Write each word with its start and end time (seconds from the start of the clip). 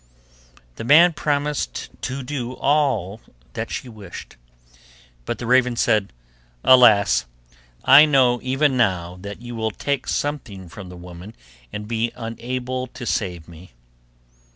The 0.77 0.83
man 0.83 1.13
promised 1.13 1.91
to 2.01 2.23
do 2.23 2.53
all 2.53 3.21
that 3.53 3.69
she 3.69 3.87
wished, 3.87 4.35
but 5.25 5.37
the 5.37 5.45
raven 5.45 5.75
said, 5.75 6.11
'Alas! 6.63 7.25
I 7.83 8.05
know 8.05 8.39
even 8.41 8.75
now 8.75 9.19
that 9.21 9.43
you 9.43 9.55
will 9.55 9.69
take 9.69 10.07
something 10.07 10.69
from 10.69 10.89
the 10.89 10.97
woman 10.97 11.35
and 11.71 11.87
be 11.87 12.11
unable 12.15 12.87
to 12.87 13.05
save 13.05 13.47
me. 13.47 13.73